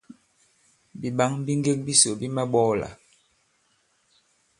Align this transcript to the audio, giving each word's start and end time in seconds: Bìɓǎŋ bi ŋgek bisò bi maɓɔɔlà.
Bìɓǎŋ 0.99 1.31
bi 1.45 1.53
ŋgek 1.59 1.79
bisò 1.85 2.11
bi 2.19 2.27
maɓɔɔlà. 2.35 2.89